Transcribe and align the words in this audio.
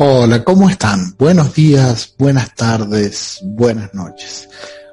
Hola, 0.00 0.44
¿cómo 0.44 0.70
están? 0.70 1.16
Buenos 1.18 1.56
días, 1.56 2.14
buenas 2.16 2.54
tardes, 2.54 3.40
buenas 3.42 3.92
noches. 3.94 4.48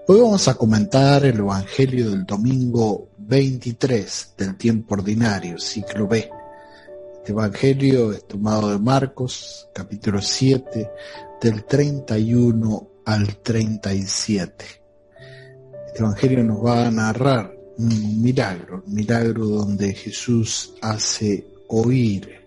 Hoy 0.08 0.20
vamos 0.20 0.47
a 0.47 0.56
comentar 0.56 1.24
el 1.26 1.38
Evangelio 1.38 2.10
del 2.10 2.26
domingo 2.26 3.10
23 3.20 4.33
del 4.36 4.58
tiempo 4.58 4.96
ordinario, 4.96 5.60
ciclo 5.60 6.08
B. 6.08 6.28
Este 7.18 7.33
Evangelio 7.33 8.13
es 8.13 8.28
tomado 8.28 8.72
de 8.72 8.79
Marcos, 8.79 9.70
capítulo 9.76 10.20
7, 10.24 10.90
del 11.40 11.65
31 11.65 12.87
al 13.06 13.37
37. 13.44 14.65
Este 15.85 15.99
Evangelio 15.99 16.44
nos 16.44 16.66
va 16.66 16.88
a 16.88 16.90
narrar 16.90 17.55
un 17.77 18.23
milagro, 18.23 18.84
un 18.88 18.91
milagro 18.95 19.45
donde 19.45 19.94
Jesús 19.94 20.73
hace 20.81 21.45
oír 21.67 22.45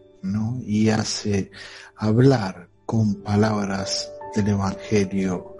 y 0.67 0.91
hace 0.91 1.51
hablar 1.97 2.69
con 2.85 3.23
palabras 3.23 4.11
del 4.35 4.49
Evangelio 4.49 5.57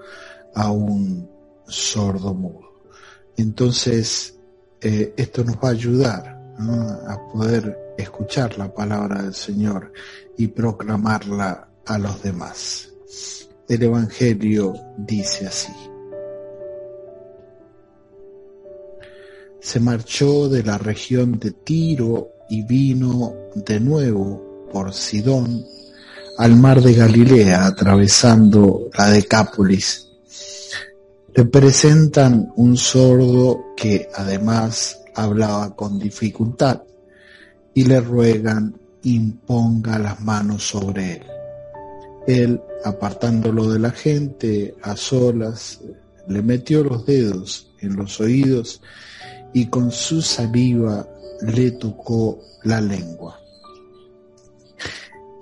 a 0.55 0.71
un 0.71 1.31
sordo 1.67 2.35
mudo. 2.35 2.83
Entonces, 3.37 4.39
eh, 4.81 5.15
esto 5.17 5.45
nos 5.45 5.57
va 5.57 5.69
a 5.69 5.73
ayudar 5.73 6.39
a 6.59 7.29
poder 7.33 7.95
escuchar 7.97 8.59
la 8.59 8.73
palabra 8.73 9.23
del 9.23 9.35
Señor 9.35 9.93
y 10.37 10.49
proclamarla 10.49 11.69
a 11.87 11.99
los 11.99 12.23
demás. 12.23 12.93
El 13.69 13.83
Evangelio 13.83 14.75
dice 14.97 15.47
así. 15.47 15.73
Se 19.61 19.81
marchó 19.81 20.49
de 20.49 20.63
la 20.63 20.79
región 20.79 21.39
de 21.39 21.51
Tiro 21.51 22.31
y 22.49 22.63
vino 22.63 23.35
de 23.55 23.79
nuevo 23.79 24.48
por 24.73 24.93
Sidón 24.93 25.65
al 26.39 26.57
mar 26.57 26.81
de 26.81 26.95
Galilea, 26.95 27.67
atravesando 27.67 28.89
la 28.97 29.11
Decápolis. 29.11 30.09
Le 31.35 31.45
presentan 31.45 32.53
un 32.57 32.77
sordo 32.77 33.75
que 33.77 34.09
además 34.15 35.01
hablaba 35.15 35.75
con 35.75 35.99
dificultad 35.99 36.83
y 37.75 37.85
le 37.85 38.01
ruegan 38.01 38.75
imponga 39.03 39.99
las 39.99 40.21
manos 40.21 40.69
sobre 40.69 41.15
él. 41.15 41.23
Él, 42.27 42.61
apartándolo 42.85 43.71
de 43.71 43.79
la 43.79 43.91
gente, 43.91 44.77
a 44.83 44.97
solas, 44.97 45.81
le 46.29 46.43
metió 46.43 46.85
los 46.85 47.07
dedos 47.07 47.73
en 47.81 47.97
los 47.97 48.21
oídos 48.21 48.83
y 49.53 49.67
con 49.67 49.91
su 49.91 50.21
saliva 50.23 51.09
le 51.41 51.73
tocó 51.73 52.39
la 52.65 52.81
lengua 52.81 53.41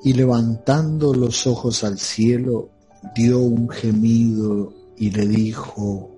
y 0.04 0.12
levantando 0.12 1.14
los 1.14 1.46
ojos 1.46 1.84
al 1.84 1.98
cielo, 1.98 2.70
dio 3.14 3.40
un 3.40 3.68
gemido 3.68 4.72
y 4.96 5.10
le 5.10 5.26
dijo, 5.26 6.14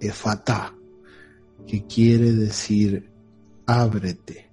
Efatá, 0.00 0.74
que 1.66 1.86
quiere 1.86 2.32
decir, 2.32 3.10
ábrete. 3.66 4.50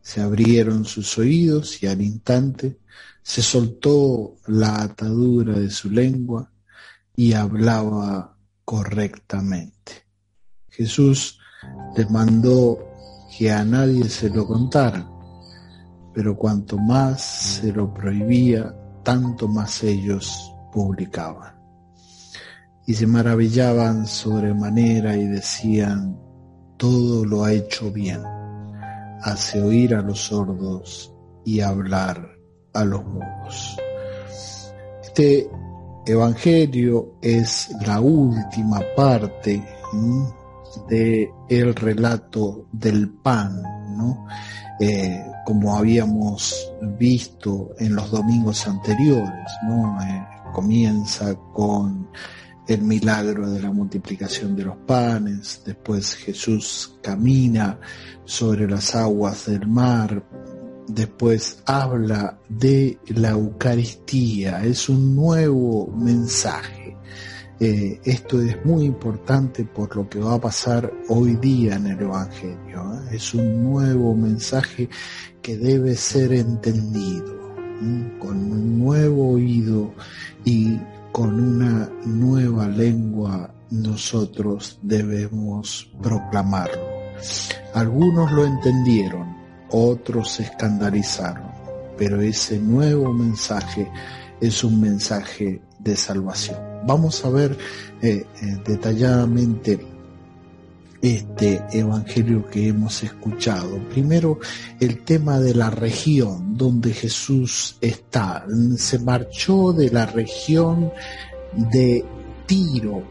Se 0.00 0.20
abrieron 0.20 0.84
sus 0.84 1.18
oídos 1.18 1.82
y 1.82 1.86
al 1.86 2.00
instante 2.02 2.78
se 3.22 3.42
soltó 3.42 4.36
la 4.46 4.82
atadura 4.82 5.58
de 5.58 5.70
su 5.70 5.90
lengua 5.90 6.50
y 7.16 7.32
hablaba 7.32 8.36
correctamente. 8.64 10.06
Jesús 10.68 11.38
les 11.96 12.10
mandó 12.10 12.78
que 13.36 13.50
a 13.50 13.64
nadie 13.64 14.08
se 14.08 14.28
lo 14.28 14.46
contara 14.46 15.13
pero 16.14 16.36
cuanto 16.36 16.78
más 16.78 17.22
se 17.22 17.72
lo 17.72 17.92
prohibía, 17.92 18.74
tanto 19.02 19.48
más 19.48 19.82
ellos 19.82 20.54
publicaban. 20.72 21.54
Y 22.86 22.94
se 22.94 23.06
maravillaban 23.06 24.06
sobremanera 24.06 25.16
y 25.16 25.26
decían, 25.26 26.18
todo 26.76 27.24
lo 27.24 27.44
ha 27.44 27.52
hecho 27.52 27.90
bien, 27.90 28.22
hace 29.22 29.60
oír 29.60 29.94
a 29.94 30.02
los 30.02 30.20
sordos 30.20 31.12
y 31.44 31.60
hablar 31.60 32.30
a 32.72 32.84
los 32.84 33.04
mudos. 33.04 33.76
Este 35.02 35.48
evangelio 36.06 37.16
es 37.22 37.74
la 37.86 38.00
última 38.00 38.80
parte 38.96 39.64
de 40.88 41.30
el 41.48 41.74
relato 41.74 42.66
del 42.72 43.08
pan, 43.08 43.62
Eh, 44.80 45.24
como 45.44 45.76
habíamos 45.76 46.72
visto 46.98 47.74
en 47.78 47.94
los 47.94 48.10
domingos 48.10 48.66
anteriores, 48.66 49.46
¿no? 49.66 49.98
Eh, 50.02 50.26
comienza 50.52 51.34
con 51.52 52.08
el 52.66 52.82
milagro 52.82 53.50
de 53.50 53.60
la 53.60 53.70
multiplicación 53.70 54.56
de 54.56 54.64
los 54.64 54.76
panes, 54.78 55.62
después 55.64 56.14
Jesús 56.14 56.98
camina 57.02 57.78
sobre 58.24 58.68
las 58.68 58.94
aguas 58.94 59.46
del 59.46 59.66
mar, 59.68 60.24
después 60.88 61.62
habla 61.66 62.38
de 62.48 62.98
la 63.08 63.30
Eucaristía, 63.30 64.64
es 64.64 64.88
un 64.88 65.14
nuevo 65.14 65.88
mensaje 65.88 66.96
eh, 67.60 68.00
esto 68.04 68.40
es 68.40 68.64
muy 68.64 68.84
importante 68.84 69.64
por 69.64 69.94
lo 69.94 70.08
que 70.08 70.18
va 70.18 70.34
a 70.34 70.40
pasar 70.40 70.92
hoy 71.08 71.36
día 71.36 71.76
en 71.76 71.86
el 71.86 72.00
Evangelio. 72.00 72.94
¿eh? 72.94 73.16
Es 73.16 73.32
un 73.34 73.62
nuevo 73.62 74.14
mensaje 74.14 74.88
que 75.40 75.56
debe 75.56 75.94
ser 75.94 76.32
entendido 76.32 77.44
con 78.18 78.52
un 78.52 78.78
nuevo 78.78 79.32
oído 79.32 79.94
y 80.44 80.78
con 81.12 81.38
una 81.40 81.90
nueva 82.04 82.66
lengua 82.68 83.52
nosotros 83.70 84.78
debemos 84.82 85.90
proclamarlo. 86.02 86.82
Algunos 87.74 88.32
lo 88.32 88.46
entendieron, 88.46 89.36
otros 89.70 90.32
se 90.32 90.44
escandalizaron, 90.44 91.50
pero 91.96 92.20
ese 92.20 92.58
nuevo 92.58 93.12
mensaje 93.12 93.90
es 94.40 94.64
un 94.64 94.80
mensaje 94.80 95.62
de 95.78 95.96
salvación. 95.96 96.73
Vamos 96.86 97.24
a 97.24 97.30
ver 97.30 97.56
eh, 98.02 98.26
eh, 98.42 98.58
detalladamente 98.64 99.80
este 101.00 101.62
evangelio 101.72 102.46
que 102.50 102.68
hemos 102.68 103.02
escuchado. 103.02 103.78
Primero, 103.90 104.38
el 104.80 105.02
tema 105.04 105.38
de 105.38 105.54
la 105.54 105.70
región 105.70 106.56
donde 106.56 106.92
Jesús 106.92 107.76
está. 107.80 108.44
Se 108.76 108.98
marchó 108.98 109.72
de 109.72 109.90
la 109.90 110.06
región 110.06 110.92
de 111.54 112.04
Tiro 112.46 113.02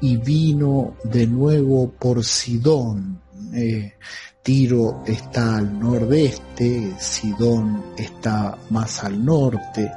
y 0.00 0.16
vino 0.16 0.96
de 1.04 1.26
nuevo 1.26 1.90
por 1.90 2.24
Sidón. 2.24 3.20
Eh, 3.54 3.94
Tiro 4.42 5.02
está 5.06 5.56
al 5.56 5.78
nordeste, 5.78 6.94
Sidón 7.00 7.82
está 7.96 8.56
más 8.70 9.02
al 9.02 9.24
norte 9.24 9.90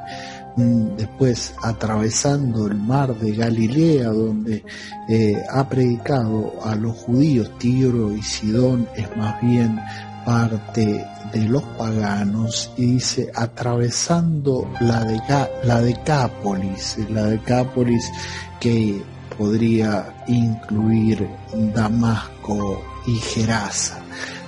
después 0.56 1.54
atravesando 1.64 2.68
el 2.68 2.76
mar 2.76 3.16
de 3.16 3.34
Galilea, 3.34 4.10
donde 4.10 4.64
eh, 5.08 5.44
ha 5.50 5.68
predicado 5.68 6.54
a 6.64 6.76
los 6.76 6.96
judíos, 6.98 7.52
Tiro 7.58 8.12
y 8.12 8.22
Sidón 8.22 8.88
es 8.96 9.16
más 9.16 9.42
bien 9.42 9.80
parte 10.26 11.06
de 11.32 11.48
los 11.48 11.64
paganos 11.64 12.72
y 12.78 12.94
dice 12.94 13.32
atravesando 13.34 14.72
la, 14.80 15.04
de, 15.06 15.22
la 15.64 15.82
Decápolis, 15.82 16.98
la 17.10 17.26
Decápolis 17.26 18.12
que 18.60 19.02
podría 19.38 20.14
incluir 20.28 21.28
Damasco 21.74 22.84
y 23.08 23.16
Gerasa. 23.16 24.02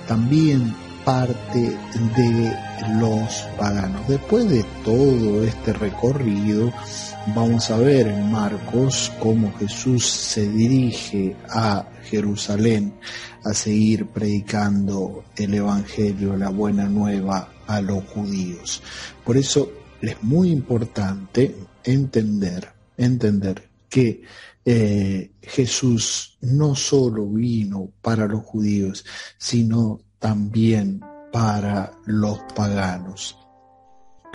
También 0.06 0.74
parte 1.04 1.76
de 2.16 2.56
los 2.98 3.42
paganos. 3.58 4.06
Después 4.08 4.48
de 4.48 4.64
todo 4.84 5.44
este 5.44 5.72
recorrido, 5.72 6.72
vamos 7.34 7.70
a 7.70 7.76
ver 7.78 8.08
en 8.08 8.30
Marcos 8.30 9.12
cómo 9.20 9.52
Jesús 9.58 10.06
se 10.06 10.48
dirige 10.48 11.36
a 11.48 11.86
Jerusalén 12.04 12.94
a 13.44 13.52
seguir 13.54 14.06
predicando 14.06 15.24
el 15.36 15.54
Evangelio, 15.54 16.36
la 16.36 16.50
buena 16.50 16.86
nueva 16.86 17.48
a 17.66 17.80
los 17.80 18.04
judíos. 18.04 18.82
Por 19.24 19.36
eso 19.36 19.72
es 20.00 20.22
muy 20.22 20.50
importante 20.50 21.56
entender, 21.84 22.68
entender 22.96 23.68
que 23.88 24.22
eh, 24.64 25.32
Jesús 25.42 26.38
no 26.42 26.74
solo 26.76 27.26
vino 27.26 27.90
para 28.00 28.26
los 28.26 28.44
judíos, 28.44 29.04
sino 29.38 30.00
también 30.22 31.02
para 31.32 31.92
los 32.06 32.38
paganos. 32.54 33.38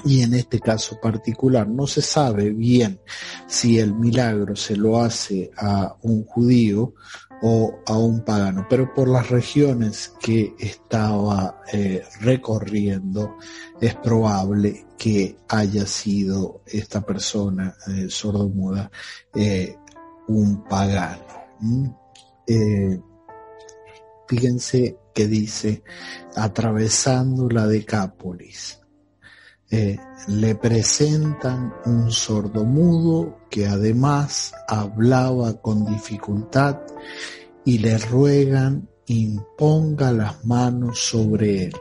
Y 0.06 0.22
en 0.22 0.36
este 0.36 0.60
caso 0.60 1.00
particular 1.02 1.68
no 1.68 1.88
se 1.88 2.04
sabe 2.04 2.52
bien 2.52 3.00
si 3.48 3.80
el 3.80 3.96
milagro 3.96 4.56
se 4.56 4.76
lo 4.76 5.02
hace 5.02 5.50
a 5.58 5.96
un 6.04 6.24
judío 6.26 6.94
o 7.42 7.80
a 7.86 7.98
un 7.98 8.24
pagano, 8.24 8.68
pero 8.70 8.94
por 8.94 9.08
las 9.08 9.30
regiones 9.30 10.14
que 10.20 10.54
estaba 10.60 11.62
eh, 11.72 12.04
recorriendo, 12.22 13.38
es 13.80 13.96
probable 13.96 14.86
que 14.98 15.38
haya 15.48 15.86
sido 15.86 16.62
esta 16.66 17.02
persona 17.02 17.76
eh, 17.88 18.08
sordomuda 18.10 18.92
eh, 19.34 19.78
un 20.28 20.64
pagano. 20.64 21.26
fíjense 24.28 24.98
que 25.18 25.28
dice, 25.28 25.82
atravesando 26.36 27.50
la 27.50 27.66
Decápolis, 27.66 28.80
le 29.68 30.54
presentan 30.54 31.74
un 31.86 32.12
sordomudo 32.12 33.40
que 33.50 33.66
además 33.66 34.54
hablaba 34.68 35.60
con 35.60 35.88
dificultad 35.88 36.82
y 37.66 37.80
le 37.80 37.98
ruegan 37.98 38.88
imponga 39.08 40.12
las 40.12 40.46
manos 40.46 41.00
sobre 41.00 41.64
él. 41.64 41.74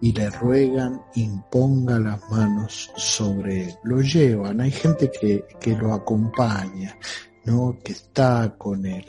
Y 0.00 0.14
le 0.14 0.30
ruegan 0.30 1.02
imponga 1.16 1.98
las 1.98 2.30
manos 2.30 2.92
sobre 2.96 3.64
él. 3.64 3.74
Lo 3.84 4.00
llevan, 4.00 4.62
hay 4.62 4.70
gente 4.70 5.10
que, 5.10 5.44
que 5.60 5.76
lo 5.76 5.92
acompaña, 5.92 6.96
¿no? 7.44 7.76
que 7.84 7.92
está 7.92 8.54
con 8.56 8.86
él. 8.86 9.04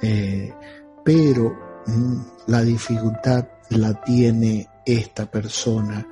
Eh, 0.00 0.54
pero 1.04 1.69
la 2.46 2.62
dificultad 2.62 3.46
la 3.70 4.00
tiene 4.02 4.68
esta 4.84 5.30
persona 5.30 6.06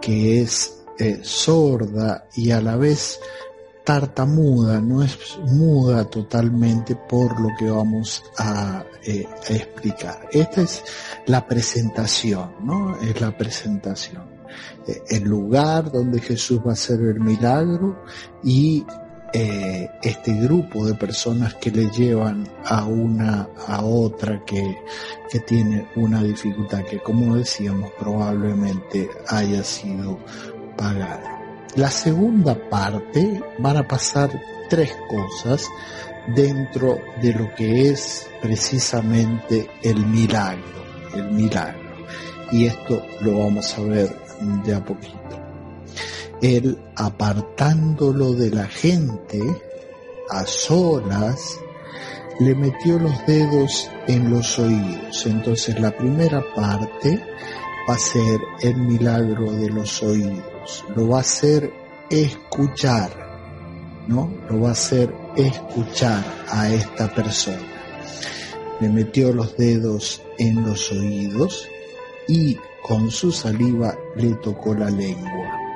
que 0.00 0.40
es 0.40 0.84
eh, 0.98 1.20
sorda 1.22 2.24
y 2.34 2.50
a 2.50 2.60
la 2.60 2.76
vez 2.76 3.18
tartamuda, 3.84 4.80
no 4.80 5.02
es 5.02 5.18
muda 5.46 6.04
totalmente 6.04 6.94
por 6.94 7.40
lo 7.40 7.48
que 7.58 7.70
vamos 7.70 8.22
a, 8.38 8.84
eh, 9.04 9.26
explicar. 9.48 10.28
Esta 10.30 10.62
es 10.62 10.84
la 11.26 11.46
presentación, 11.46 12.52
¿no? 12.62 12.96
Es 13.00 13.20
la 13.20 13.36
presentación. 13.36 14.28
Eh, 14.86 15.02
el 15.08 15.24
lugar 15.24 15.90
donde 15.90 16.20
Jesús 16.20 16.60
va 16.60 16.70
a 16.70 16.72
hacer 16.74 17.00
el 17.00 17.20
milagro 17.20 18.04
y 18.44 18.84
eh, 19.32 19.88
este 20.02 20.32
grupo 20.34 20.86
de 20.86 20.94
personas 20.94 21.54
que 21.54 21.70
le 21.70 21.88
llevan 21.90 22.48
a 22.64 22.84
una 22.84 23.48
a 23.68 23.84
otra 23.84 24.44
que, 24.44 24.78
que 25.30 25.40
tiene 25.40 25.86
una 25.96 26.22
dificultad 26.22 26.84
que 26.84 26.98
como 26.98 27.36
decíamos 27.36 27.92
probablemente 27.98 29.08
haya 29.28 29.62
sido 29.62 30.18
pagada. 30.76 31.38
La 31.76 31.90
segunda 31.90 32.56
parte 32.68 33.40
van 33.58 33.76
a 33.76 33.86
pasar 33.86 34.30
tres 34.68 34.96
cosas 35.08 35.68
dentro 36.34 36.98
de 37.22 37.32
lo 37.32 37.54
que 37.54 37.90
es 37.90 38.28
precisamente 38.42 39.68
el 39.82 40.04
milagro, 40.06 40.84
el 41.14 41.30
milagro. 41.30 41.90
Y 42.50 42.66
esto 42.66 43.02
lo 43.20 43.38
vamos 43.38 43.78
a 43.78 43.82
ver 43.82 44.16
de 44.64 44.74
a 44.74 44.84
poquito. 44.84 45.39
Él 46.42 46.78
apartándolo 46.96 48.32
de 48.32 48.50
la 48.50 48.66
gente, 48.66 49.40
a 50.30 50.46
solas, 50.46 51.58
le 52.38 52.54
metió 52.54 52.98
los 52.98 53.26
dedos 53.26 53.90
en 54.06 54.30
los 54.30 54.58
oídos. 54.58 55.26
Entonces 55.26 55.78
la 55.80 55.90
primera 55.96 56.42
parte 56.54 57.22
va 57.88 57.94
a 57.94 57.98
ser 57.98 58.40
el 58.62 58.76
milagro 58.76 59.52
de 59.52 59.68
los 59.68 60.02
oídos 60.02 60.50
lo 60.94 61.08
va 61.08 61.18
a 61.18 61.20
hacer 61.20 61.72
escuchar, 62.10 63.10
¿no? 64.08 64.32
Lo 64.48 64.60
va 64.60 64.70
a 64.70 64.72
hacer 64.72 65.14
escuchar 65.36 66.24
a 66.48 66.68
esta 66.68 67.12
persona. 67.14 67.58
Le 68.80 68.88
metió 68.88 69.32
los 69.32 69.56
dedos 69.56 70.22
en 70.38 70.64
los 70.66 70.90
oídos 70.92 71.68
y 72.28 72.56
con 72.82 73.10
su 73.10 73.30
saliva 73.30 73.96
le 74.16 74.34
tocó 74.34 74.74
la 74.74 74.90
lengua. 74.90 75.69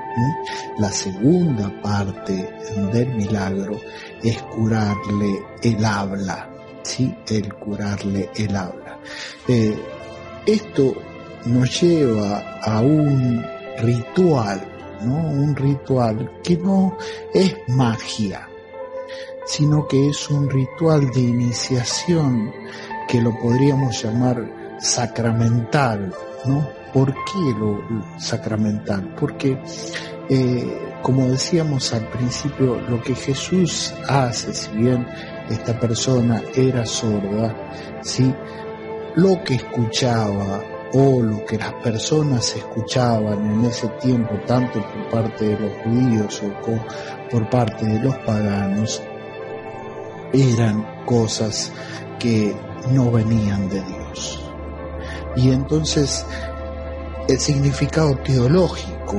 La 0.78 0.90
segunda 0.90 1.70
parte 1.82 2.50
del 2.92 3.14
milagro 3.14 3.80
es 4.22 4.40
curarle 4.42 5.42
el 5.62 5.84
habla, 5.84 6.50
¿sí? 6.82 7.14
El 7.28 7.52
curarle 7.54 8.30
el 8.36 8.56
habla. 8.56 8.98
Eh, 9.48 9.76
esto 10.46 10.94
nos 11.46 11.80
lleva 11.80 12.60
a 12.60 12.80
un 12.80 13.44
ritual 13.78 14.74
un 15.12 15.54
ritual 15.54 16.40
que 16.42 16.56
no 16.56 16.96
es 17.32 17.54
magia, 17.68 18.48
sino 19.46 19.86
que 19.86 20.08
es 20.08 20.30
un 20.30 20.48
ritual 20.48 21.10
de 21.10 21.20
iniciación 21.20 22.52
que 23.08 23.20
lo 23.20 23.38
podríamos 23.38 24.02
llamar 24.02 24.78
sacramental, 24.80 26.12
¿no? 26.46 26.83
¿Por 26.94 27.12
qué 27.12 27.54
lo 27.58 27.82
sacramental? 28.18 29.14
Porque, 29.18 29.60
eh, 30.30 30.92
como 31.02 31.26
decíamos 31.26 31.92
al 31.92 32.08
principio, 32.08 32.80
lo 32.88 33.02
que 33.02 33.16
Jesús 33.16 33.92
hace, 34.08 34.54
si 34.54 34.70
bien 34.70 35.06
esta 35.50 35.78
persona 35.78 36.40
era 36.54 36.86
sorda, 36.86 37.52
¿sí? 38.00 38.32
Lo 39.16 39.42
que 39.42 39.56
escuchaba, 39.56 40.62
o 40.96 41.20
lo 41.20 41.44
que 41.44 41.58
las 41.58 41.72
personas 41.74 42.54
escuchaban 42.54 43.44
en 43.44 43.64
ese 43.64 43.88
tiempo, 44.00 44.38
tanto 44.46 44.80
por 44.80 45.08
parte 45.10 45.48
de 45.48 45.58
los 45.58 45.72
judíos 45.82 46.40
o 46.44 47.28
por 47.28 47.50
parte 47.50 47.84
de 47.84 47.98
los 47.98 48.14
paganos, 48.18 49.02
eran 50.32 51.04
cosas 51.04 51.72
que 52.20 52.56
no 52.92 53.10
venían 53.10 53.68
de 53.68 53.82
Dios. 53.82 54.40
Y 55.36 55.50
entonces 55.50 56.24
el 57.28 57.38
significado 57.38 58.16
teológico 58.18 59.18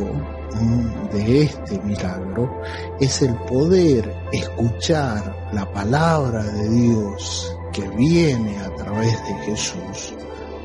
de 1.11 1.43
este 1.43 1.79
milagro 1.81 2.61
es 2.99 3.21
el 3.21 3.35
poder 3.35 4.15
escuchar 4.31 5.49
la 5.51 5.71
palabra 5.71 6.43
de 6.43 6.69
Dios 6.69 7.55
que 7.73 7.87
viene 7.89 8.57
a 8.59 8.73
través 8.75 9.11
de 9.27 9.33
Jesús 9.45 10.13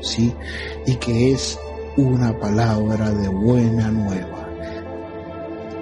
¿sí? 0.01 0.33
Y 0.85 0.95
que 0.95 1.33
es 1.33 1.59
una 1.97 2.37
palabra 2.37 3.11
de 3.11 3.27
buena 3.29 3.89
nueva. 3.91 4.47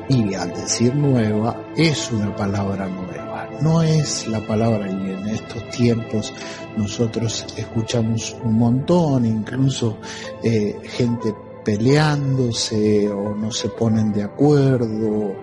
Y 0.08 0.34
al 0.34 0.54
decir 0.54 0.96
nueva, 0.96 1.56
es 1.76 2.12
una 2.12 2.36
palabra 2.36 2.88
nueva. 2.88 3.48
No 3.62 3.82
es 3.82 4.28
la 4.28 4.40
palabra, 4.48 4.90
y 4.90 5.12
en 5.12 5.28
estos 5.28 5.70
tiempos 5.70 6.34
nosotros 6.78 7.46
escuchamos 7.56 8.36
un 8.44 8.58
montón, 8.58 9.26
incluso 9.26 9.98
eh, 10.42 10.80
gente 10.84 11.34
peleándose 11.70 13.08
o 13.10 13.36
no 13.36 13.52
se 13.52 13.70
ponen 13.70 14.12
de 14.12 14.24
acuerdo 14.24 15.36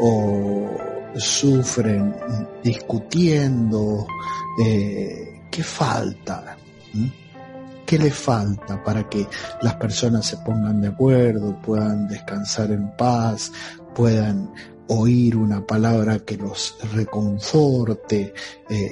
o 0.00 0.70
sufren 1.14 2.16
discutiendo. 2.62 4.06
Eh, 4.64 5.42
¿Qué 5.50 5.62
falta? 5.62 6.56
¿Qué 7.84 7.98
le 7.98 8.10
falta 8.10 8.82
para 8.82 9.06
que 9.10 9.28
las 9.60 9.74
personas 9.74 10.24
se 10.24 10.38
pongan 10.38 10.80
de 10.80 10.88
acuerdo, 10.88 11.60
puedan 11.60 12.08
descansar 12.08 12.70
en 12.70 12.96
paz, 12.96 13.52
puedan 13.94 14.54
oír 14.88 15.36
una 15.36 15.66
palabra 15.66 16.20
que 16.20 16.38
los 16.38 16.78
reconforte? 16.94 18.32
Eh, 18.70 18.90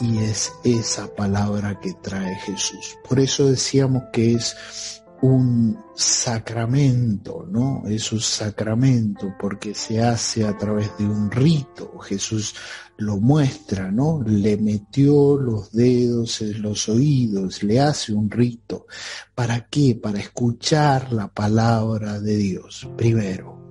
y 0.00 0.18
es 0.18 0.50
esa 0.64 1.14
palabra 1.14 1.78
que 1.78 1.92
trae 1.92 2.34
Jesús. 2.36 2.96
Por 3.06 3.20
eso 3.20 3.50
decíamos 3.50 4.04
que 4.14 4.32
es 4.32 5.01
un 5.22 5.78
sacramento, 5.94 7.46
¿no? 7.48 7.84
Es 7.86 8.12
un 8.12 8.20
sacramento 8.20 9.34
porque 9.38 9.72
se 9.72 10.02
hace 10.02 10.44
a 10.44 10.56
través 10.58 10.90
de 10.98 11.04
un 11.04 11.30
rito. 11.30 11.96
Jesús 12.00 12.56
lo 12.96 13.18
muestra, 13.18 13.92
¿no? 13.92 14.20
Le 14.26 14.56
metió 14.56 15.36
los 15.38 15.70
dedos 15.70 16.42
en 16.42 16.60
los 16.60 16.88
oídos, 16.88 17.62
le 17.62 17.80
hace 17.80 18.12
un 18.12 18.28
rito. 18.28 18.86
¿Para 19.32 19.68
qué? 19.68 19.94
Para 19.94 20.18
escuchar 20.18 21.12
la 21.12 21.28
palabra 21.28 22.20
de 22.20 22.36
Dios, 22.36 22.88
primero. 22.96 23.62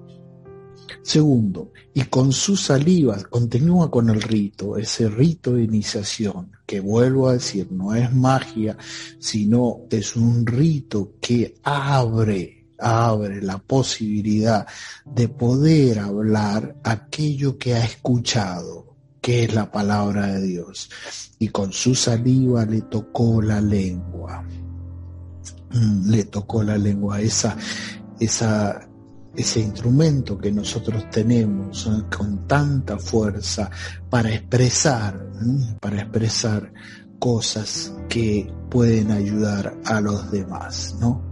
Segundo, 1.03 1.73
y 1.93 2.03
con 2.03 2.31
su 2.31 2.55
saliva 2.55 3.17
continúa 3.29 3.91
con 3.91 4.09
el 4.09 4.21
rito, 4.21 4.77
ese 4.77 5.09
rito 5.09 5.53
de 5.53 5.63
iniciación, 5.63 6.51
que 6.71 6.79
vuelvo 6.79 7.27
a 7.27 7.33
decir, 7.33 7.69
no 7.69 7.93
es 7.93 8.13
magia, 8.13 8.77
sino 9.19 9.81
es 9.89 10.15
un 10.15 10.45
rito 10.45 11.15
que 11.19 11.55
abre, 11.63 12.65
abre 12.79 13.41
la 13.41 13.57
posibilidad 13.57 14.65
de 15.03 15.27
poder 15.27 15.99
hablar 15.99 16.77
aquello 16.81 17.57
que 17.57 17.75
ha 17.75 17.83
escuchado, 17.83 18.95
que 19.19 19.43
es 19.43 19.53
la 19.53 19.69
palabra 19.69 20.27
de 20.27 20.43
Dios. 20.43 20.89
Y 21.39 21.49
con 21.49 21.73
su 21.73 21.93
saliva 21.93 22.65
le 22.65 22.83
tocó 22.83 23.41
la 23.41 23.59
lengua. 23.59 24.41
Mm, 25.71 26.09
le 26.09 26.23
tocó 26.23 26.63
la 26.63 26.77
lengua, 26.77 27.19
esa, 27.19 27.57
esa 28.17 28.87
ese 29.35 29.59
instrumento 29.59 30.37
que 30.37 30.51
nosotros 30.51 31.09
tenemos 31.09 31.89
con 32.15 32.47
tanta 32.47 32.97
fuerza 32.97 33.69
para 34.09 34.33
expresar, 34.33 35.25
para 35.79 36.01
expresar 36.01 36.73
cosas 37.19 37.93
que 38.09 38.51
pueden 38.69 39.11
ayudar 39.11 39.77
a 39.85 40.01
los 40.01 40.31
demás, 40.31 40.95
¿no? 40.99 41.31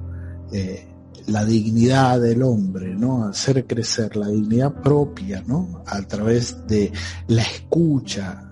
eh, 0.51 0.85
la 1.27 1.45
dignidad 1.45 2.19
del 2.19 2.41
hombre, 2.41 2.95
¿no? 2.95 3.25
Hacer 3.25 3.67
crecer 3.67 4.15
la 4.15 4.29
dignidad 4.29 4.81
propia, 4.81 5.43
¿no? 5.45 5.83
A 5.85 6.01
través 6.01 6.65
de 6.67 6.91
la 7.27 7.43
escucha 7.43 8.48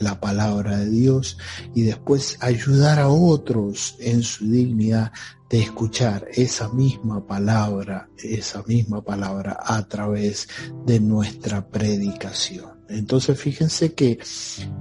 la 0.00 0.18
palabra 0.18 0.78
de 0.78 0.90
Dios 0.90 1.36
y 1.74 1.82
después 1.82 2.38
ayudar 2.40 2.98
a 2.98 3.08
otros 3.08 3.96
en 4.00 4.22
su 4.22 4.48
dignidad 4.50 5.12
de 5.50 5.60
escuchar 5.60 6.26
esa 6.32 6.70
misma 6.70 7.26
palabra, 7.26 8.08
esa 8.16 8.62
misma 8.62 9.02
palabra 9.02 9.58
a 9.62 9.86
través 9.86 10.48
de 10.86 11.00
nuestra 11.00 11.68
predicación. 11.68 12.70
Entonces 12.88 13.38
fíjense 13.38 13.92
que 13.92 14.18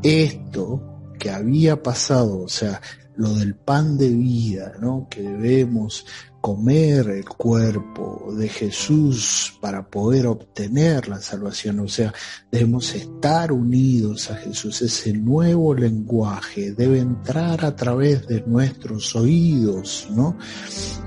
esto 0.02 0.82
que 1.20 1.30
había 1.30 1.84
pasado, 1.84 2.40
o 2.40 2.50
sea, 2.50 2.82
lo 3.18 3.34
del 3.36 3.56
pan 3.56 3.98
de 3.98 4.10
vida, 4.10 4.74
¿no? 4.80 5.08
Que 5.10 5.22
debemos 5.22 6.06
comer 6.42 7.08
el 7.10 7.26
cuerpo 7.26 8.34
de 8.36 8.50
Jesús 8.50 9.58
para 9.62 9.88
poder 9.88 10.26
obtener 10.26 11.08
la 11.08 11.22
salvación. 11.22 11.80
O 11.80 11.88
sea, 11.88 12.14
debemos 12.52 12.94
estar 12.96 13.52
unidos 13.52 14.32
a 14.32 14.36
Jesús. 14.36 14.82
Ese 14.82 15.14
nuevo 15.14 15.76
lenguaje 15.76 16.74
debe 16.74 17.00
entrar 17.00 17.64
a 17.64 17.76
través 17.76 18.28
de 18.28 18.42
nuestros 18.42 19.16
oídos, 19.16 20.08
¿no? 20.12 20.38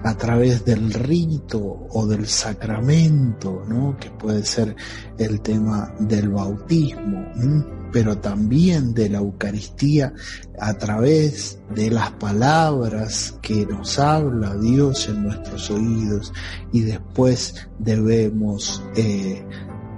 A 0.05 0.17
través 0.17 0.65
del 0.65 0.93
rito 0.93 1.89
o 1.91 2.07
del 2.07 2.29
sacramento, 2.29 3.65
¿no? 3.69 3.97
Que 3.99 4.11
puede 4.11 4.45
ser 4.45 4.77
el 5.19 5.41
tema 5.41 5.95
del 5.99 6.29
bautismo 6.29 7.84
pero 7.95 8.19
también 8.19 8.93
de 8.93 9.09
la 9.09 9.19
Eucaristía 9.19 10.13
a 10.59 10.75
través 10.75 11.61
de 11.77 11.93
las 11.93 12.11
palabras 12.11 13.39
que 13.41 13.65
nos 13.67 14.01
habla 14.01 14.57
Dios 14.57 15.09
en 15.09 15.23
nuestros 15.23 15.71
oídos 15.71 16.33
y 16.73 16.81
después 16.81 17.69
debemos 17.79 18.83
eh, 18.97 19.47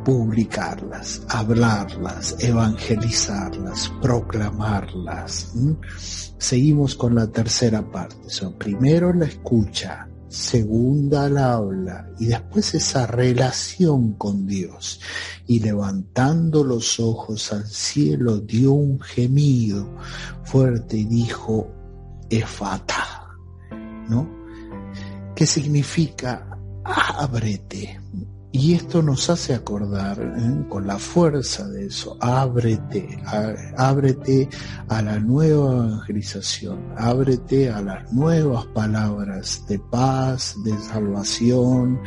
publicarlas, 0.04 1.22
hablarlas, 1.30 2.36
evangelizarlas, 2.38 3.90
proclamarlas. 4.02 5.54
Seguimos 6.36 6.96
con 6.96 7.14
la 7.14 7.28
tercera 7.28 7.90
parte. 7.90 8.28
Son 8.28 8.58
primero 8.58 9.14
la 9.14 9.24
escucha, 9.24 10.06
segunda 10.28 11.28
la 11.28 11.54
habla 11.54 12.10
y 12.18 12.26
después 12.26 12.74
esa 12.74 13.06
relación 13.06 14.14
con 14.14 14.46
Dios. 14.46 15.00
Y 15.46 15.60
levantando 15.60 16.64
los 16.64 16.98
ojos 17.00 17.52
al 17.52 17.66
cielo 17.66 18.38
dio 18.38 18.72
un 18.72 19.00
gemido 19.00 19.88
fuerte 20.44 20.96
y 20.96 21.04
dijo, 21.04 21.70
Efata, 22.28 23.28
¿no? 24.08 24.28
¿Qué 25.34 25.46
significa? 25.46 26.58
Ábrete, 26.84 28.00
y 28.52 28.74
esto 28.74 29.02
nos 29.02 29.28
hace 29.28 29.54
acordar 29.54 30.18
¿eh? 30.20 30.66
con 30.68 30.86
la 30.86 30.98
fuerza 30.98 31.68
de 31.68 31.86
eso, 31.86 32.16
ábrete, 32.20 33.22
ábrete 33.76 34.48
a 34.88 35.02
la 35.02 35.18
nueva 35.18 35.86
evangelización, 35.86 36.94
ábrete 36.96 37.70
a 37.70 37.82
las 37.82 38.12
nuevas 38.12 38.66
palabras 38.66 39.64
de 39.68 39.78
paz, 39.78 40.54
de 40.64 40.78
salvación, 40.78 42.00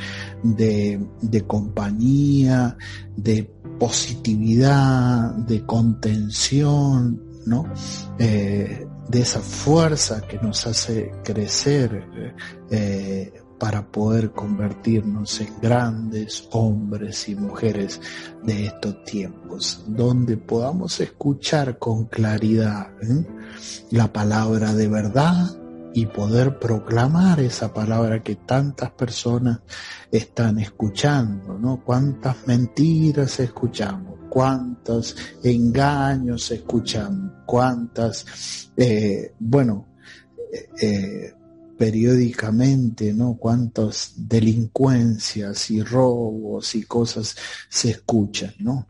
de, 0.44 1.06
de 1.22 1.42
compañía, 1.46 2.78
de 3.16 3.44
positividad, 3.80 5.36
de 5.36 5.66
contención, 5.66 7.22
¿no? 7.46 7.66
Eh, 8.18 8.88
de 9.10 9.22
esa 9.22 9.40
fuerza 9.40 10.22
que 10.22 10.38
nos 10.38 10.68
hace 10.68 11.12
crecer 11.24 12.34
eh, 12.70 13.34
para 13.60 13.86
poder 13.86 14.32
convertirnos 14.32 15.42
en 15.42 15.60
grandes 15.62 16.48
hombres 16.52 17.28
y 17.28 17.36
mujeres 17.36 18.00
de 18.44 18.68
estos 18.68 19.04
tiempos, 19.04 19.84
donde 19.88 20.38
podamos 20.38 21.00
escuchar 21.02 21.78
con 21.78 22.06
claridad 22.06 22.88
¿eh? 23.04 23.26
la 23.92 24.12
palabra 24.12 24.74
de 24.74 24.88
verdad 24.88 25.60
y 25.94 26.06
poder 26.06 26.58
proclamar 26.60 27.40
esa 27.40 27.74
palabra 27.74 28.24
que 28.24 28.36
tantas 28.36 28.92
personas 28.92 29.60
están 30.12 30.60
escuchando, 30.60 31.58
¿no? 31.58 31.84
Cuántas 31.84 32.48
mentiras 32.48 33.40
escuchamos, 33.40 34.20
cuántos 34.30 35.16
engaños 35.44 36.52
escuchamos, 36.52 37.32
cuántas, 37.46 38.72
eh, 38.78 39.34
bueno, 39.40 39.88
eh, 40.82 41.34
periódicamente, 41.80 43.14
¿no? 43.14 43.38
Cuántas 43.38 44.12
delincuencias 44.18 45.72
y 45.72 45.82
robos 45.82 46.76
y 46.76 46.84
cosas 46.84 47.38
se 47.70 47.92
escuchan, 47.92 48.54
¿no? 48.60 48.86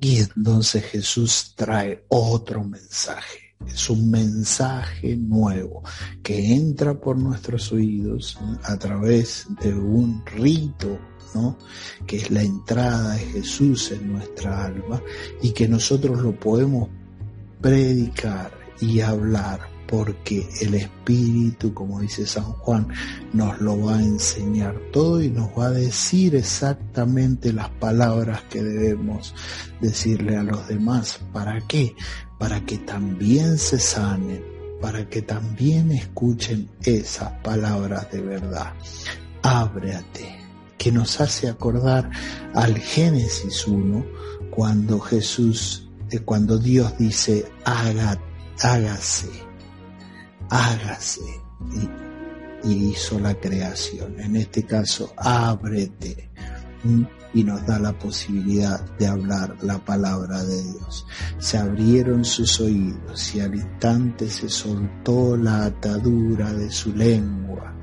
Y 0.00 0.16
entonces 0.16 0.84
Jesús 0.84 1.52
trae 1.54 2.06
otro 2.08 2.64
mensaje. 2.64 3.54
Es 3.68 3.88
un 3.88 4.10
mensaje 4.10 5.16
nuevo 5.16 5.84
que 6.24 6.54
entra 6.54 6.98
por 6.98 7.16
nuestros 7.16 7.70
oídos 7.70 8.36
a 8.64 8.76
través 8.76 9.46
de 9.62 9.72
un 9.72 10.26
rito 10.26 10.98
¿no? 11.34 11.56
que 12.04 12.16
es 12.16 12.30
la 12.30 12.42
entrada 12.42 13.14
de 13.14 13.26
Jesús 13.26 13.92
en 13.92 14.14
nuestra 14.14 14.64
alma 14.64 15.00
y 15.42 15.52
que 15.52 15.68
nosotros 15.68 16.20
lo 16.20 16.34
podemos 16.34 16.88
predicar 17.60 18.50
y 18.80 19.00
hablar 19.00 19.69
porque 19.90 20.48
el 20.60 20.74
Espíritu, 20.74 21.74
como 21.74 22.00
dice 22.00 22.24
San 22.24 22.44
Juan, 22.44 22.86
nos 23.32 23.60
lo 23.60 23.82
va 23.82 23.96
a 23.96 24.02
enseñar 24.02 24.80
todo 24.92 25.20
y 25.20 25.30
nos 25.30 25.48
va 25.48 25.66
a 25.66 25.70
decir 25.70 26.36
exactamente 26.36 27.52
las 27.52 27.70
palabras 27.70 28.42
que 28.48 28.62
debemos 28.62 29.34
decirle 29.80 30.36
a 30.36 30.44
los 30.44 30.68
demás. 30.68 31.18
¿Para 31.32 31.60
qué? 31.66 31.96
Para 32.38 32.64
que 32.64 32.78
también 32.78 33.58
se 33.58 33.80
sanen, 33.80 34.44
para 34.80 35.08
que 35.08 35.22
también 35.22 35.90
escuchen 35.90 36.70
esas 36.84 37.32
palabras 37.42 38.12
de 38.12 38.20
verdad. 38.20 38.72
Ábrete, 39.42 40.38
que 40.78 40.92
nos 40.92 41.20
hace 41.20 41.48
acordar 41.48 42.08
al 42.54 42.78
Génesis 42.78 43.66
1, 43.66 44.06
cuando 44.52 45.00
Jesús, 45.00 45.88
eh, 46.12 46.20
cuando 46.20 46.58
Dios 46.58 46.96
dice, 46.96 47.44
hágase 47.64 49.49
hágase 50.50 51.42
y, 52.62 52.90
hizo 52.90 53.18
la 53.18 53.34
creación. 53.34 54.20
En 54.20 54.36
este 54.36 54.64
caso, 54.64 55.12
ábrete 55.16 56.28
y 57.32 57.44
nos 57.44 57.64
da 57.64 57.78
la 57.78 57.98
posibilidad 57.98 58.80
de 58.98 59.06
hablar 59.06 59.56
la 59.62 59.78
palabra 59.78 60.42
de 60.44 60.62
Dios. 60.62 61.06
Se 61.38 61.56
abrieron 61.56 62.24
sus 62.24 62.60
oídos 62.60 63.34
y 63.34 63.40
al 63.40 63.54
instante 63.54 64.28
se 64.28 64.48
soltó 64.48 65.36
la 65.36 65.66
atadura 65.66 66.52
de 66.52 66.70
su 66.70 66.94
lengua 66.94 67.74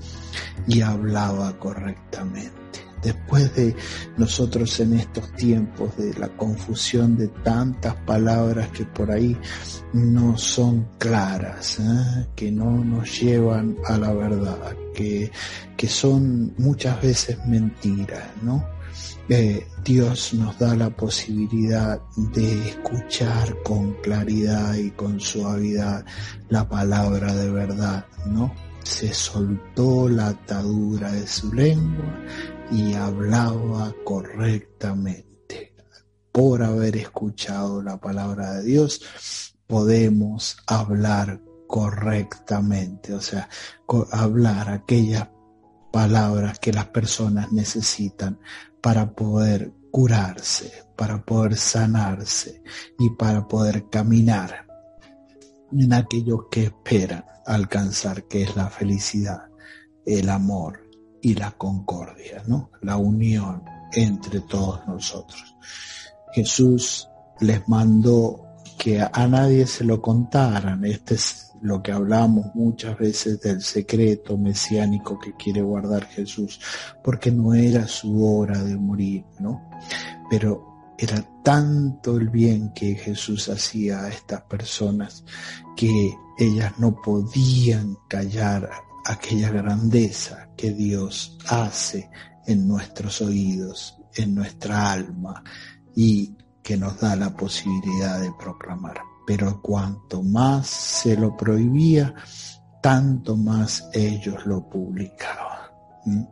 y 0.67 0.81
hablaba 0.81 1.57
correctamente 1.57 2.66
después 3.01 3.56
de 3.56 3.75
nosotros 4.18 4.80
en 4.80 4.94
estos 4.94 5.32
tiempos 5.34 5.96
de 5.98 6.13
la 6.16 6.30
confusión 6.30 7.18
de 7.18 7.27
tantas 7.27 7.96
palabras 7.96 8.70
que 8.70 8.86
por 8.86 9.12
ahí 9.12 9.38
no 9.94 10.38
son 10.38 10.88
claras, 10.98 11.80
¿eh? 11.80 12.27
que 12.36 12.51
no 12.51 12.84
nos 12.84 13.20
llevan 13.22 13.77
a 13.86 13.98
la 13.98 14.13
verdad, 14.13 14.75
que, 14.94 15.32
que 15.75 15.88
son 15.88 16.54
muchas 16.58 17.01
veces 17.01 17.38
mentiras, 17.48 18.32
¿no? 18.42 18.77
Eh, 19.30 19.68
Dios 19.84 20.34
nos 20.34 20.58
da 20.58 20.74
la 20.75 20.89
posibilidad 20.89 22.00
de 22.16 22.70
escuchar 22.70 23.62
con 23.62 23.94
claridad 23.96 24.75
y 24.75 24.92
con 24.92 25.20
suavidad 25.20 26.06
la 26.48 26.68
palabra 26.68 27.34
de 27.34 27.51
verdad, 27.51 28.06
¿no? 28.25 28.54
Se 28.84 29.13
soltó 29.13 30.08
la 30.08 30.27
atadura 30.30 31.12
de 31.12 31.27
su 31.27 31.54
lengua 31.54 32.06
y 32.71 32.93
hablaba 32.93 33.93
correctamente. 34.03 35.75
Por 36.31 36.63
haber 36.63 36.97
escuchado 36.97 37.81
la 37.81 38.00
palabra 38.00 38.53
de 38.53 38.63
Dios, 38.63 39.55
podemos 39.65 40.57
hablar 40.67 41.41
correctamente, 41.67 43.13
o 43.13 43.21
sea, 43.21 43.50
hablar 44.12 44.69
aquellas 44.69 45.27
palabras 45.91 46.59
que 46.59 46.71
las 46.71 46.88
personas 46.88 47.51
necesitan 47.51 48.39
para 48.81 49.12
poder 49.12 49.74
curarse, 49.91 50.71
para 50.95 51.24
poder 51.25 51.55
sanarse 51.55 52.62
y 53.00 53.09
para 53.12 53.47
poder 53.47 53.89
caminar 53.89 54.67
en 55.71 55.93
aquello 55.93 56.50
que 56.50 56.65
esperan 56.65 57.25
alcanzar, 57.45 58.24
que 58.25 58.43
es 58.43 58.55
la 58.55 58.69
felicidad, 58.69 59.50
el 60.05 60.29
amor, 60.29 60.87
y 61.27 61.36
la 61.36 61.51
concordia, 61.51 62.41
¿no? 62.48 62.72
La 62.84 62.96
unión 62.96 63.62
entre 63.91 64.39
todos 64.39 64.88
nosotros. 64.88 65.57
Jesús 66.31 67.10
les 67.41 67.67
mandó 67.67 68.46
que 68.77 69.01
a 69.01 69.27
nadie 69.27 69.67
se 69.67 69.84
lo 69.84 70.01
contaran 70.01 70.86
este, 70.86 71.17
lo 71.62 71.84
que 71.84 71.91
hablamos 71.91 72.55
muchas 72.55 72.98
veces 72.98 73.41
del 73.41 73.62
secreto 73.62 74.38
mesiánico 74.38 75.19
que 75.19 75.34
quiere 75.34 75.62
guardar 75.62 76.05
Jesús, 76.05 76.62
porque 77.03 77.29
no 77.29 77.53
era 77.53 77.86
su 77.88 78.25
hora 78.25 78.63
de 78.63 78.77
morir, 78.77 79.25
¿no? 79.38 79.69
Pero 80.29 80.93
era 80.98 81.22
tanto 81.43 82.15
el 82.15 82.29
bien 82.29 82.72
que 82.72 82.96
Jesús 82.96 83.50
hacía 83.50 84.05
a 84.05 84.07
estas 84.07 84.43
personas 84.43 85.25
que 85.75 86.13
ellas 86.38 86.72
no 86.77 87.01
podían 87.01 87.98
callar 88.07 88.87
aquella 89.07 89.49
grandeza 89.51 90.49
que 90.55 90.71
Dios 90.71 91.37
hace 91.47 92.09
en 92.45 92.67
nuestros 92.67 93.21
oídos, 93.21 93.97
en 94.15 94.35
nuestra 94.35 94.91
alma 94.91 95.43
y 95.95 96.35
que 96.63 96.77
nos 96.77 96.99
da 96.99 97.15
la 97.15 97.35
posibilidad 97.35 98.19
de 98.21 98.31
proclamar 98.39 99.01
pero 99.27 99.61
cuanto 99.61 100.23
más 100.23 100.67
se 100.67 101.17
lo 101.17 101.35
prohibía, 101.35 102.15
tanto 102.81 103.35
más 103.35 103.89
ellos 103.91 104.45
lo 104.45 104.69
publicaban, 104.69 106.29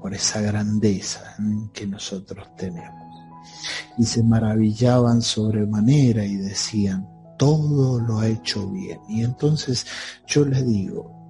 por 0.00 0.14
esa 0.14 0.40
grandeza 0.40 1.36
que 1.74 1.86
nosotros 1.86 2.56
tenemos. 2.56 3.02
Y 3.98 4.06
se 4.06 4.22
maravillaban 4.22 5.20
sobremanera 5.20 6.24
y 6.24 6.36
decían, 6.36 7.06
todo 7.36 8.00
lo 8.00 8.20
ha 8.20 8.28
hecho 8.28 8.66
bien. 8.70 8.98
Y 9.10 9.22
entonces 9.22 9.84
yo 10.26 10.46
les 10.46 10.66
digo, 10.66 11.21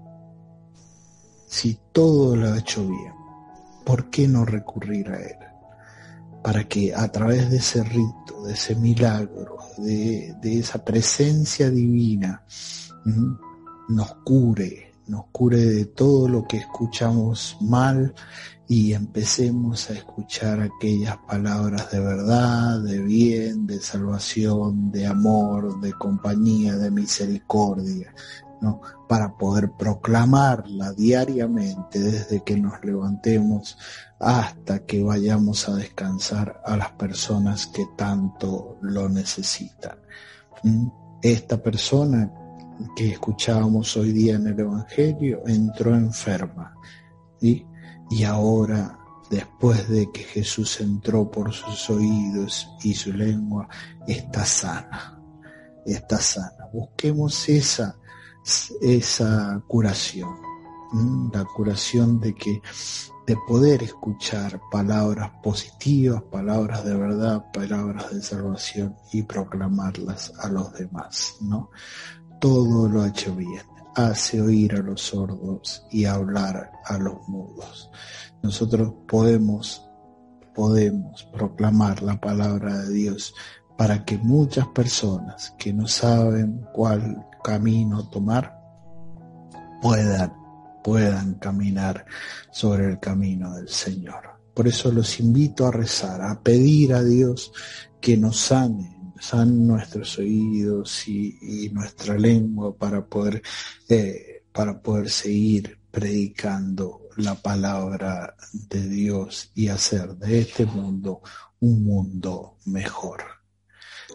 si 1.53 1.79
todo 1.93 2.35
lo 2.35 2.51
ha 2.51 2.59
hecho 2.59 2.89
bien, 2.89 3.13
¿por 3.85 4.09
qué 4.09 4.27
no 4.27 4.47
recurrir 4.47 5.11
a 5.11 5.21
Él? 5.21 5.37
Para 6.43 6.65
que 6.67 6.95
a 6.95 7.13
través 7.13 7.51
de 7.51 7.59
ese 7.59 7.85
rito, 7.85 8.43
de 8.47 8.55
ese 8.55 8.75
milagro, 8.75 9.59
de, 9.77 10.35
esa 10.43 10.83
presencia 10.83 11.71
divina 11.71 12.43
nos 13.91 14.15
cure, 14.25 14.95
nos 15.09 15.27
cure 15.31 15.59
de 15.59 15.85
todo 15.85 16.27
lo 16.27 16.49
que 16.49 16.57
escuchamos 16.57 17.59
mal 17.61 18.15
y 18.67 18.95
empecemos 18.95 19.91
a 19.91 19.93
escuchar 19.93 20.59
aquellas 20.59 21.19
palabras 21.19 21.93
de 21.93 22.01
verdad, 22.01 22.81
de 22.81 22.99
bien, 22.99 23.67
de 23.67 23.79
salvación, 23.79 24.91
de 24.91 25.07
amor, 25.07 25.83
de 25.83 25.93
compañía, 25.93 26.77
de 26.77 26.91
misericordia, 26.91 28.15
Para 29.09 29.37
poder 29.37 29.73
proclamarla 29.73 30.93
diariamente 30.93 31.99
desde 31.99 32.43
que 32.43 32.57
nos 32.57 32.83
levantemos 32.85 33.77
hasta 34.19 34.87
que 34.87 35.03
vayamos 35.03 35.69
a 35.69 35.75
descansar 35.75 36.63
a 36.65 36.77
las 36.77 36.93
personas 36.93 37.67
que 37.67 37.87
tanto 37.97 38.79
lo 38.83 39.09
necesitan. 39.09 39.99
¿Mm? 40.63 40.87
Esta 41.23 41.63
persona 41.63 42.31
que 42.97 43.13
escuchábamos 43.13 43.97
hoy 43.97 44.13
día 44.13 44.37
en 44.37 44.47
el 44.47 44.59
Evangelio 44.59 45.43
entró 45.47 45.95
enferma 45.95 46.75
y 47.41 48.25
ahora 48.25 48.99
después 49.33 49.89
de 49.89 50.13
que 50.13 50.25
Jesús 50.25 50.83
entró 50.83 51.31
por 51.31 51.55
sus 51.55 51.89
oídos 51.89 52.69
y 52.83 52.93
su 52.93 53.15
lengua, 53.15 53.67
está 54.07 54.45
sana, 54.45 55.19
está 55.87 56.19
sana. 56.21 56.69
Busquemos 56.71 57.49
esa, 57.49 57.97
esa 58.81 59.63
curación, 59.67 60.37
la 61.33 61.45
curación 61.45 62.21
de 62.21 62.35
que 62.35 62.63
de 63.27 63.37
poder 63.47 63.83
escuchar 63.85 64.61
palabras 64.71 65.31
positivas, 65.43 66.23
palabras 66.25 66.85
de 66.85 66.97
verdad, 66.97 67.45
palabras 67.53 68.13
de 68.13 68.21
salvación 68.21 68.97
y 69.13 69.23
proclamarlas 69.23 70.33
a 70.41 70.49
los 70.49 70.73
demás, 70.73 71.37
¿no? 71.41 71.71
Todo 72.41 72.89
lo 72.89 73.03
ha 73.03 73.09
hecho 73.09 73.35
bien, 73.37 73.63
hace 73.95 74.41
oír 74.41 74.75
a 74.75 74.83
los 74.83 75.03
sordos 75.03 75.87
y 75.91 76.05
hablar 76.05 76.73
a 76.85 76.99
los 76.99 77.29
mudos. 77.29 77.91
Nosotros 78.43 78.93
podemos, 79.07 79.89
podemos 80.53 81.25
proclamar 81.33 82.03
la 82.03 82.21
palabra 82.21 82.79
de 82.79 82.93
Dios 82.93 83.35
para 83.79 84.05
que 84.05 84.19
muchas 84.19 84.67
personas 84.69 85.55
que 85.59 85.73
no 85.73 85.87
saben 85.87 86.67
cuál 86.73 87.25
camino 87.43 88.09
tomar 88.09 88.59
puedan 89.81 90.43
puedan 90.83 91.35
caminar 91.35 92.05
sobre 92.51 92.87
el 92.87 92.99
camino 92.99 93.55
del 93.55 93.69
Señor. 93.69 94.31
Por 94.53 94.69
eso 94.69 94.91
los 94.91 95.19
invito 95.21 95.67
a 95.67 95.71
rezar, 95.71 96.21
a 96.21 96.41
pedir 96.41 96.93
a 96.93 97.03
Dios 97.03 97.53
que 98.01 98.17
nos 98.17 98.37
sane, 98.39 99.13
sane 99.19 99.53
nuestros 99.53 100.19
oídos 100.19 101.09
y, 101.09 101.71
nuestra 101.73 102.19
lengua 102.19 102.77
para 102.77 103.07
poder, 103.07 103.43
eh, 103.89 104.45
para 104.53 104.83
poder 104.83 105.09
seguir 105.09 105.79
predicando 105.91 107.09
la 107.17 107.35
palabra 107.35 108.35
de 108.53 108.89
Dios 108.89 109.51
y 109.55 109.69
hacer 109.69 110.17
de 110.17 110.41
este 110.41 110.67
mundo 110.67 111.23
un 111.61 111.85
mundo 111.85 112.57
mejor. 112.67 113.23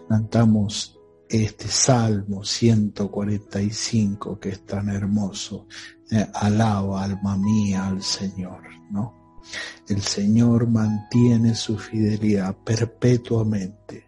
Cantamos 0.08 0.97
este 1.30 1.68
Salmo 1.68 2.44
145 2.44 4.40
que 4.40 4.50
es 4.50 4.66
tan 4.66 4.90
hermoso. 4.90 5.68
Eh, 6.10 6.26
alaba, 6.34 7.04
alma 7.04 7.38
mía, 7.38 7.88
al 7.88 8.02
Señor, 8.02 8.62
¿no? 8.92 9.42
El 9.88 10.02
Señor 10.02 10.68
mantiene 10.68 11.56
su 11.56 11.78
fidelidad 11.78 12.56
perpetuamente 12.64 14.07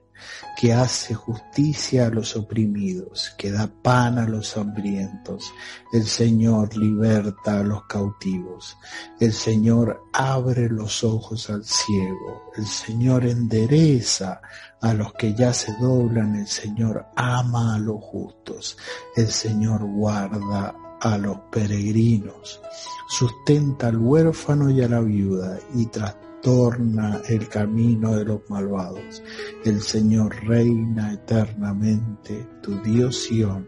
que 0.59 0.73
hace 0.73 1.15
justicia 1.15 2.07
a 2.07 2.09
los 2.09 2.35
oprimidos, 2.35 3.33
que 3.37 3.49
da 3.49 3.71
pan 3.81 4.17
a 4.17 4.27
los 4.27 4.57
hambrientos. 4.57 5.53
El 5.93 6.05
Señor 6.05 6.75
liberta 6.75 7.61
a 7.61 7.63
los 7.63 7.85
cautivos. 7.85 8.77
El 9.21 9.31
Señor 9.31 10.03
abre 10.11 10.67
los 10.67 11.05
ojos 11.05 11.49
al 11.49 11.63
ciego. 11.63 12.51
El 12.57 12.65
Señor 12.65 13.25
endereza 13.25 14.41
a 14.81 14.93
los 14.93 15.13
que 15.13 15.33
ya 15.33 15.53
se 15.53 15.71
doblan. 15.79 16.35
El 16.35 16.47
Señor 16.47 17.05
ama 17.15 17.75
a 17.75 17.79
los 17.79 18.03
justos. 18.03 18.77
El 19.15 19.31
Señor 19.31 19.85
guarda 19.85 20.75
a 20.99 21.17
los 21.17 21.37
peregrinos. 21.49 22.59
Sustenta 23.07 23.87
al 23.87 23.97
huérfano 23.97 24.69
y 24.69 24.81
a 24.81 24.89
la 24.89 24.99
viuda 24.99 25.57
y 25.73 25.85
tras 25.85 26.17
torna 26.41 27.21
el 27.27 27.47
camino 27.47 28.15
de 28.15 28.25
los 28.25 28.49
malvados. 28.49 29.21
El 29.65 29.81
Señor 29.81 30.35
reina 30.45 31.13
eternamente, 31.13 32.47
tu 32.61 32.81
Dios 32.81 33.23
Sion, 33.23 33.67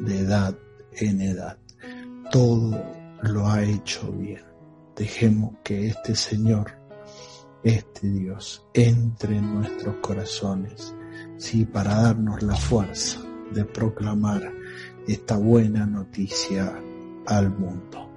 de 0.00 0.20
edad 0.20 0.56
en 0.92 1.20
edad. 1.20 1.58
Todo 2.30 2.82
lo 3.22 3.48
ha 3.48 3.62
hecho 3.62 4.10
bien. 4.12 4.42
Dejemos 4.96 5.54
que 5.62 5.86
este 5.86 6.14
Señor, 6.14 6.72
este 7.62 8.08
Dios, 8.08 8.64
entre 8.74 9.36
en 9.36 9.54
nuestros 9.54 9.96
corazones, 9.96 10.94
sí, 11.36 11.64
para 11.64 12.02
darnos 12.02 12.42
la 12.42 12.56
fuerza 12.56 13.20
de 13.52 13.64
proclamar 13.64 14.52
esta 15.06 15.36
buena 15.36 15.86
noticia 15.86 16.72
al 17.26 17.50
mundo. 17.50 18.08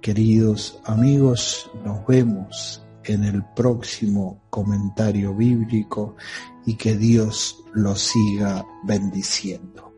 Queridos 0.00 0.80
amigos, 0.84 1.70
nos 1.84 2.06
vemos 2.06 2.82
en 3.12 3.24
el 3.24 3.44
próximo 3.44 4.42
comentario 4.50 5.34
bíblico 5.34 6.16
y 6.66 6.76
que 6.76 6.96
Dios 6.96 7.64
lo 7.72 7.96
siga 7.96 8.64
bendiciendo. 8.84 9.89